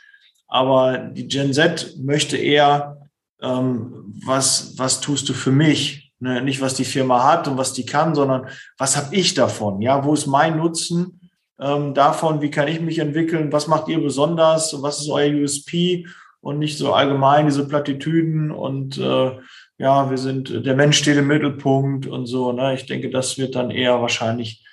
Aber 0.48 0.98
die 0.98 1.28
Gen 1.28 1.54
Z 1.54 1.96
möchte 2.00 2.36
eher, 2.36 3.08
ähm, 3.40 4.16
was, 4.26 4.74
was 4.78 5.00
tust 5.00 5.30
du 5.30 5.34
für 5.34 5.52
mich? 5.52 6.12
Ne, 6.20 6.42
nicht, 6.42 6.60
was 6.60 6.74
die 6.74 6.86
Firma 6.86 7.24
hat 7.24 7.48
und 7.48 7.58
was 7.58 7.74
die 7.74 7.86
kann, 7.86 8.16
sondern 8.16 8.48
was 8.80 8.98
habe 8.98 9.16
ich 9.16 9.36
davon? 9.36 9.82
Ja, 9.82 10.04
wo 10.04 10.14
ist 10.14 10.26
mein 10.26 10.58
Nutzen 10.58 11.30
ähm, 11.60 11.94
davon? 11.94 12.42
Wie 12.42 12.50
kann 12.50 12.68
ich 12.68 12.82
mich 12.82 12.98
entwickeln? 12.98 13.52
Was 13.52 13.68
macht 13.68 13.90
ihr 13.90 14.02
besonders? 14.02 14.82
Was 14.82 15.02
ist 15.02 15.10
euer 15.10 15.44
USP? 15.44 16.08
Und 16.40 16.60
nicht 16.60 16.78
so 16.78 16.94
allgemein 16.94 17.46
diese 17.46 17.68
Plattitüden 17.68 18.52
und 18.52 18.98
äh, 18.98 19.38
ja, 19.78 20.10
wir 20.10 20.18
sind, 20.18 20.66
der 20.66 20.76
Mensch 20.76 20.98
steht 20.98 21.18
im 21.18 21.28
Mittelpunkt 21.28 22.06
und 22.06 22.26
so. 22.26 22.52
Ne? 22.52 22.74
Ich 22.76 22.86
denke, 22.86 23.10
das 23.10 23.38
wird 23.38 23.56
dann 23.56 23.72
eher 23.72 24.02
wahrscheinlich 24.02 24.66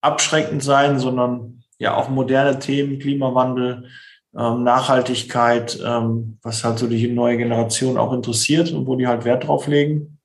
abschreckend 0.00 0.62
sein, 0.62 0.98
sondern 0.98 1.64
ja 1.78 1.96
auch 1.96 2.08
moderne 2.08 2.58
Themen, 2.58 2.98
Klimawandel, 2.98 3.88
ähm, 4.36 4.62
Nachhaltigkeit, 4.62 5.78
ähm, 5.84 6.38
was 6.42 6.64
halt 6.64 6.78
so 6.78 6.86
die 6.86 7.08
neue 7.08 7.36
Generation 7.36 7.98
auch 7.98 8.12
interessiert 8.12 8.72
und 8.72 8.86
wo 8.86 8.96
die 8.96 9.06
halt 9.06 9.24
Wert 9.24 9.46
drauf 9.46 9.66
legen. 9.66 10.18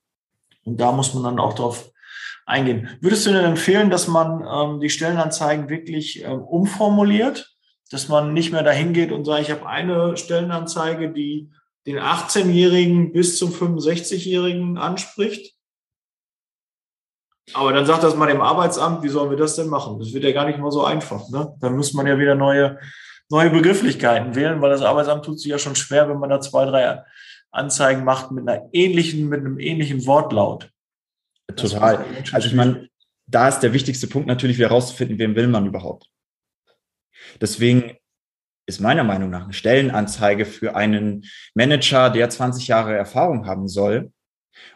Und 0.65 0.79
da 0.79 0.91
muss 0.91 1.13
man 1.13 1.23
dann 1.23 1.39
auch 1.39 1.53
drauf 1.53 1.91
eingehen. 2.45 2.89
Würdest 3.01 3.25
du 3.25 3.31
denn 3.31 3.45
empfehlen, 3.45 3.89
dass 3.89 4.07
man 4.07 4.43
ähm, 4.47 4.79
die 4.79 4.89
Stellenanzeigen 4.89 5.69
wirklich 5.69 6.23
ähm, 6.23 6.41
umformuliert, 6.41 7.55
dass 7.91 8.09
man 8.09 8.33
nicht 8.33 8.51
mehr 8.51 8.63
dahin 8.63 8.93
geht 8.93 9.11
und 9.11 9.25
sagt, 9.25 9.41
ich 9.41 9.51
habe 9.51 9.67
eine 9.67 10.17
Stellenanzeige, 10.17 11.11
die 11.11 11.49
den 11.89 11.99
18-Jährigen 11.99 13.11
bis 13.13 13.37
zum 13.37 13.51
65-Jährigen 13.51 14.77
anspricht? 14.77 15.55
Aber 17.53 17.73
dann 17.73 17.85
sagt 17.85 18.03
das 18.03 18.15
mal 18.15 18.27
dem 18.27 18.41
Arbeitsamt, 18.41 19.03
wie 19.03 19.09
sollen 19.09 19.31
wir 19.31 19.37
das 19.37 19.55
denn 19.55 19.69
machen? 19.69 19.99
Das 19.99 20.13
wird 20.13 20.23
ja 20.23 20.31
gar 20.31 20.45
nicht 20.45 20.59
mal 20.59 20.71
so 20.71 20.85
einfach. 20.85 21.29
Ne? 21.29 21.55
Dann 21.59 21.75
muss 21.75 21.93
man 21.93 22.05
ja 22.05 22.19
wieder 22.19 22.35
neue, 22.35 22.79
neue 23.29 23.49
Begrifflichkeiten 23.49 24.35
wählen, 24.35 24.61
weil 24.61 24.69
das 24.69 24.83
Arbeitsamt 24.83 25.25
tut 25.25 25.39
sich 25.39 25.49
ja 25.49 25.57
schon 25.57 25.75
schwer, 25.75 26.07
wenn 26.09 26.19
man 26.19 26.29
da 26.29 26.41
zwei, 26.41 26.65
drei 26.65 27.03
Anzeigen 27.51 28.03
macht 28.03 28.31
mit 28.31 28.47
einer 28.47 28.69
ähnlichen, 28.71 29.27
mit 29.27 29.39
einem 29.39 29.59
ähnlichen 29.59 30.05
Wortlaut. 30.05 30.69
Total. 31.55 32.05
Also 32.31 32.47
ich 32.47 32.53
meine, 32.53 32.87
da 33.25 33.47
ist 33.47 33.61
der 33.61 33.73
wichtigste 33.73 34.07
Punkt 34.07 34.27
natürlich 34.27 34.57
wieder 34.57 34.69
herauszufinden, 34.69 35.17
wem 35.17 35.35
will 35.35 35.47
man 35.47 35.65
überhaupt. 35.65 36.07
Deswegen 37.41 37.97
ist 38.69 38.79
meiner 38.79 39.03
Meinung 39.03 39.29
nach 39.29 39.43
eine 39.43 39.53
Stellenanzeige 39.53 40.45
für 40.45 40.75
einen 40.75 41.25
Manager, 41.55 42.09
der 42.09 42.29
20 42.29 42.67
Jahre 42.67 42.95
Erfahrung 42.95 43.45
haben 43.47 43.67
soll 43.67 44.11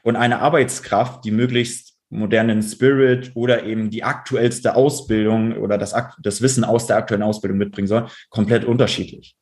und 0.01 0.15
eine 0.15 0.39
Arbeitskraft, 0.39 1.23
die 1.23 1.31
möglichst 1.31 1.93
modernen 2.09 2.61
Spirit 2.61 3.31
oder 3.35 3.63
eben 3.63 3.89
die 3.89 4.03
aktuellste 4.03 4.75
Ausbildung 4.75 5.57
oder 5.57 5.77
das, 5.77 5.95
das 6.21 6.41
Wissen 6.41 6.63
aus 6.63 6.87
der 6.87 6.97
aktuellen 6.97 7.23
Ausbildung 7.23 7.57
mitbringen 7.57 7.87
soll, 7.87 8.07
komplett 8.29 8.65
unterschiedlich. 8.65 9.35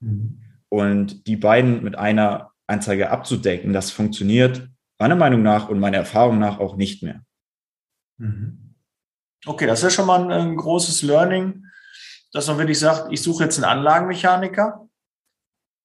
Mhm. 0.00 0.42
Und 0.68 1.26
die 1.26 1.36
beiden 1.36 1.82
mit 1.82 1.96
einer 1.96 2.52
Anzeige 2.66 3.10
abzudecken, 3.10 3.72
das 3.72 3.90
funktioniert 3.90 4.68
meiner 4.98 5.16
Meinung 5.16 5.42
nach 5.42 5.68
und 5.68 5.78
meiner 5.78 5.98
Erfahrung 5.98 6.38
nach 6.38 6.58
auch 6.58 6.76
nicht 6.76 7.02
mehr. 7.02 7.22
Mhm. 8.18 8.74
Okay, 9.44 9.66
das 9.66 9.80
ist 9.80 9.84
ja 9.84 9.90
schon 9.90 10.06
mal 10.06 10.22
ein, 10.22 10.30
ein 10.30 10.56
großes 10.56 11.02
Learning, 11.02 11.65
dass 12.36 12.48
man 12.48 12.58
wirklich 12.58 12.78
sagt, 12.78 13.12
ich 13.12 13.22
suche 13.22 13.44
jetzt 13.44 13.56
einen 13.56 13.78
Anlagenmechaniker, 13.78 14.88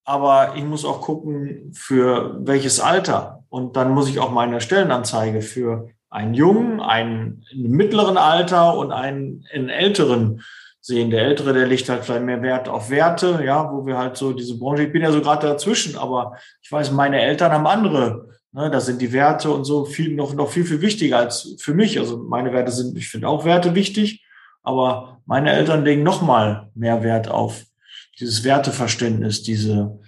aber 0.04 0.54
ich 0.56 0.64
muss 0.64 0.84
auch 0.84 1.00
gucken, 1.00 1.72
für 1.74 2.36
welches 2.46 2.80
Alter. 2.80 3.44
Und 3.48 3.76
dann 3.76 3.92
muss 3.92 4.08
ich 4.08 4.18
auch 4.18 4.30
meine 4.30 4.60
Stellenanzeige 4.60 5.40
für 5.40 5.88
einen 6.10 6.34
jungen, 6.34 6.80
einen 6.80 7.44
mittleren 7.54 8.18
Alter 8.18 8.76
und 8.76 8.92
einen, 8.92 9.46
einen 9.52 9.70
älteren 9.70 10.42
sehen. 10.80 11.10
Der 11.10 11.22
Ältere, 11.22 11.52
der 11.52 11.66
legt 11.66 11.88
halt 11.88 12.04
vielleicht 12.04 12.24
mehr 12.24 12.42
Wert 12.42 12.68
auf 12.68 12.90
Werte, 12.90 13.42
ja, 13.44 13.72
wo 13.72 13.86
wir 13.86 13.96
halt 13.96 14.16
so 14.16 14.32
diese 14.32 14.58
Branche, 14.58 14.84
ich 14.84 14.92
bin 14.92 15.02
ja 15.02 15.12
so 15.12 15.22
gerade 15.22 15.46
dazwischen, 15.46 15.96
aber 15.96 16.36
ich 16.60 16.70
weiß, 16.70 16.90
meine 16.90 17.20
Eltern 17.20 17.52
haben 17.52 17.66
andere 17.66 18.28
Ne, 18.54 18.70
da 18.70 18.80
sind 18.80 19.00
die 19.00 19.12
Werte 19.14 19.50
und 19.50 19.64
so 19.64 19.86
viel 19.86 20.14
noch, 20.14 20.34
noch 20.34 20.50
viel, 20.50 20.66
viel 20.66 20.82
wichtiger 20.82 21.16
als 21.16 21.56
für 21.58 21.72
mich. 21.72 21.98
Also 21.98 22.18
meine 22.18 22.52
Werte 22.52 22.70
sind, 22.70 22.98
ich 22.98 23.08
finde 23.08 23.28
auch 23.28 23.46
Werte 23.46 23.74
wichtig, 23.74 24.21
aber 24.62 25.20
meine 25.26 25.52
Eltern 25.52 25.84
legen 25.84 26.02
noch 26.02 26.22
mal 26.22 26.70
mehr 26.74 27.02
Wert 27.02 27.28
auf 27.28 27.64
dieses 28.20 28.44
Werteverständnis, 28.44 29.42
diese, 29.42 30.00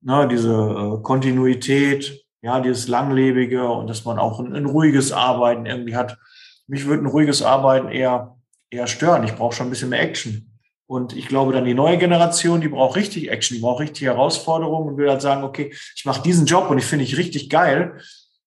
ne, 0.00 0.28
diese 0.28 0.52
äh, 0.52 1.02
Kontinuität, 1.02 2.24
ja, 2.42 2.60
dieses 2.60 2.88
Langlebige 2.88 3.68
und 3.68 3.88
dass 3.88 4.04
man 4.04 4.18
auch 4.18 4.40
ein, 4.40 4.54
ein 4.54 4.66
ruhiges 4.66 5.12
Arbeiten 5.12 5.66
irgendwie 5.66 5.96
hat. 5.96 6.18
Mich 6.66 6.86
würde 6.86 7.04
ein 7.04 7.06
ruhiges 7.06 7.42
Arbeiten 7.42 7.88
eher, 7.88 8.36
eher 8.70 8.86
stören. 8.86 9.24
Ich 9.24 9.34
brauche 9.34 9.54
schon 9.54 9.66
ein 9.66 9.70
bisschen 9.70 9.90
mehr 9.90 10.02
Action. 10.02 10.48
Und 10.86 11.16
ich 11.16 11.28
glaube, 11.28 11.52
dann 11.52 11.64
die 11.64 11.74
neue 11.74 11.96
Generation, 11.98 12.60
die 12.60 12.68
braucht 12.68 12.96
richtig 12.96 13.30
Action, 13.30 13.56
die 13.56 13.62
braucht 13.62 13.80
richtig 13.80 14.02
Herausforderungen 14.02 14.88
und 14.88 14.96
will 14.98 15.08
halt 15.08 15.22
sagen, 15.22 15.44
okay, 15.44 15.72
ich 15.96 16.04
mache 16.04 16.22
diesen 16.22 16.46
Job 16.46 16.68
und 16.68 16.78
ich 16.78 16.84
finde 16.84 17.04
ich 17.04 17.16
richtig 17.16 17.48
geil. 17.48 17.98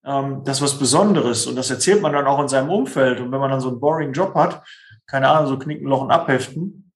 Ähm, 0.05 0.41
das 0.43 0.57
ist 0.57 0.63
was 0.63 0.79
Besonderes 0.79 1.47
und 1.47 1.55
das 1.55 1.71
erzählt 1.71 2.01
man 2.01 2.13
dann 2.13 2.27
auch 2.27 2.39
in 2.39 2.47
seinem 2.47 2.69
Umfeld. 2.69 3.19
Und 3.19 3.31
wenn 3.31 3.39
man 3.39 3.49
dann 3.49 3.61
so 3.61 3.69
einen 3.69 3.79
boring 3.79 4.13
Job 4.13 4.35
hat, 4.35 4.61
keine 5.07 5.29
Ahnung, 5.29 5.47
so 5.47 5.59
Knickenloch 5.59 6.01
und 6.01 6.11
Abheften, 6.11 6.91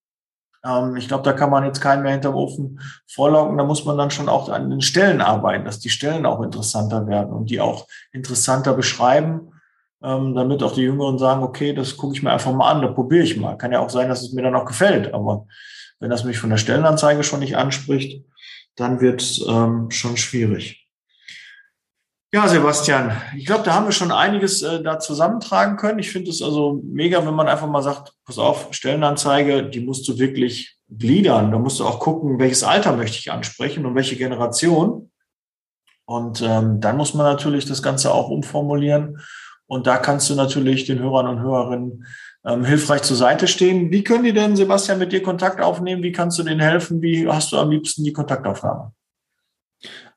ähm, 0.65 0.95
ich 0.95 1.08
glaube, 1.08 1.24
da 1.24 1.34
kann 1.34 1.50
man 1.50 1.65
jetzt 1.65 1.82
keinen 1.82 2.04
mehr 2.04 2.12
hinterm 2.12 2.36
Ofen 2.36 2.80
vorlaufen. 3.08 3.58
Da 3.58 3.63
muss 3.63 3.86
man 3.86 3.98
dann 3.98 4.12
schon 4.12 4.30
auch 4.30 4.50
an 4.50 4.69
den 4.69 4.82
Stellen 4.82 5.22
arbeiten, 5.22 5.65
dass 5.65 5.80
die 5.80 5.89
Stellen 5.89 6.26
auch 6.26 6.41
interessanter 6.41 7.08
werden 7.08 7.34
und 7.34 7.50
die 7.50 7.62
auch 7.62 7.88
interessanter 8.12 8.74
beschreiben 8.74 9.52
ähm, 10.02 10.34
damit 10.36 10.63
auch 10.63 10.74
die 10.74 10.82
Jüngeren 10.82 11.17
sagen, 11.17 11.43
okay, 11.43 11.74
das 11.74 11.98
gucke 11.98 12.15
ich 12.15 12.24
mir 12.24 12.32
einfach 12.32 12.54
mal 12.54 12.69
an, 12.72 12.82
da 12.82 12.88
probiere 12.88 13.24
ich 13.24 13.38
mal. 13.38 13.58
Kann 13.58 13.72
ja 13.72 13.80
auch 13.80 13.89
sein, 13.89 14.10
dass 14.10 14.22
es 14.22 14.32
mir 14.32 14.41
dann 14.41 14.56
auch 14.56 14.65
gefällt, 14.65 15.13
aber 15.13 15.45
wenn 16.00 16.10
das 16.10 16.24
mich 16.24 16.39
von 16.39 16.50
der 16.50 16.58
Stellenanzeige 16.58 17.24
schon 17.24 17.41
nicht 17.41 17.58
anspricht, 17.58 18.26
dann 18.76 19.02
wird 19.02 19.22
es 19.22 19.45
ähm, 19.48 19.91
schon 19.91 20.15
schwierig. 20.15 20.79
Ja, 22.32 22.48
Sebastian, 22.48 23.20
ich 23.36 23.46
glaube, 23.46 23.63
da 23.63 23.74
haben 23.74 23.88
wir 23.88 23.92
schon 23.92 24.12
einiges 24.12 24.62
äh, 24.62 24.84
da 24.84 25.00
zusammentragen 25.00 25.78
können. 25.78 25.98
Ich 25.98 26.12
finde 26.12 26.30
es 26.30 26.44
also 26.44 26.80
mega, 26.84 27.26
wenn 27.26 27.34
man 27.34 27.48
einfach 27.48 27.68
mal 27.68 27.82
sagt, 27.82 28.13
pass 28.24 28.38
auf, 28.38 28.68
Stellenanzeige, 28.72 29.63
die 29.63 29.80
musst 29.80 30.08
du 30.08 30.20
wirklich 30.20 30.78
gliedern. 30.89 31.52
Da 31.52 31.58
musst 31.58 31.80
du 31.80 31.86
auch 31.86 32.00
gucken, 32.00 32.38
welches 32.38 32.63
Alter 32.63 32.96
möchte 32.96 33.18
ich 33.18 33.32
ansprechen 33.32 33.86
und 33.88 33.96
welche 33.96 34.15
Generation. 34.15 35.10
Und 36.06 36.42
ähm, 36.44 36.80
dann 36.80 36.98
muss 36.98 37.15
man 37.15 37.26
natürlich 37.26 37.65
das 37.65 37.82
Ganze 37.82 38.13
auch 38.13 38.30
umformulieren 38.30 39.20
und 39.70 39.86
da 39.86 39.98
kannst 39.98 40.30
du 40.32 40.36
natürlich 40.36 40.86
den 40.86 40.98
Hörern 40.98 41.28
und 41.28 41.42
Hörerinnen 41.42 42.08
ähm, 42.44 42.65
hilfreich 42.65 43.04
zur 43.04 43.15
Seite 43.15 43.48
stehen. 43.48 43.92
Wie 43.92 44.04
können 44.04 44.24
die 44.24 44.34
denn, 44.34 44.56
Sebastian, 44.56 44.98
mit 44.98 45.12
dir 45.12 45.22
Kontakt 45.22 45.62
aufnehmen? 45.62 46.02
Wie 46.02 46.12
kannst 46.12 46.39
du 46.39 46.44
denen 46.44 46.60
helfen? 46.60 47.04
Wie 47.04 47.28
hast 47.28 47.52
du 47.52 47.58
am 47.58 47.70
liebsten 47.70 48.04
die 48.04 48.12
Kontaktaufnahme? 48.12 48.92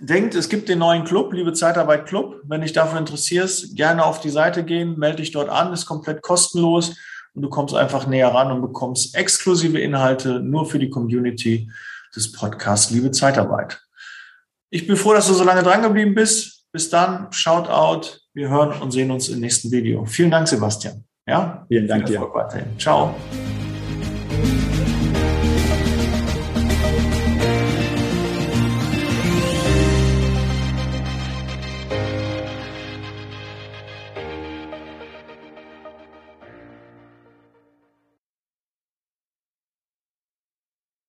Denkt, 0.00 0.36
es 0.36 0.48
gibt 0.48 0.68
den 0.68 0.78
neuen 0.78 1.04
Club, 1.04 1.32
Liebe 1.32 1.52
Zeitarbeit 1.52 2.06
Club. 2.06 2.40
Wenn 2.44 2.60
dich 2.60 2.72
dafür 2.72 3.00
interessierst, 3.00 3.74
gerne 3.76 4.04
auf 4.04 4.20
die 4.20 4.30
Seite 4.30 4.64
gehen, 4.64 4.96
melde 4.96 5.18
dich 5.18 5.32
dort 5.32 5.48
an, 5.48 5.72
ist 5.72 5.86
komplett 5.86 6.22
kostenlos 6.22 6.96
und 7.34 7.42
du 7.42 7.48
kommst 7.48 7.74
einfach 7.74 8.06
näher 8.06 8.28
ran 8.28 8.52
und 8.52 8.62
bekommst 8.62 9.16
exklusive 9.16 9.78
Inhalte 9.80 10.40
nur 10.40 10.66
für 10.66 10.78
die 10.78 10.90
Community 10.90 11.68
des 12.14 12.30
Podcasts 12.30 12.92
Liebe 12.92 13.10
Zeitarbeit. 13.10 13.80
Ich 14.70 14.86
bin 14.86 14.96
froh, 14.96 15.14
dass 15.14 15.26
du 15.26 15.34
so 15.34 15.44
lange 15.44 15.62
dran 15.62 15.82
geblieben 15.82 16.14
bist. 16.14 16.66
Bis 16.70 16.90
dann, 16.90 17.32
shout 17.32 17.68
out. 17.68 18.20
Wir 18.34 18.50
hören 18.50 18.80
und 18.80 18.92
sehen 18.92 19.10
uns 19.10 19.28
im 19.28 19.40
nächsten 19.40 19.70
Video. 19.70 20.04
Vielen 20.04 20.30
Dank, 20.30 20.46
Sebastian. 20.46 21.04
Ja? 21.26 21.64
Vielen 21.68 21.88
Dank 21.88 22.06
dir. 22.06 22.24
Ciao. 22.78 23.16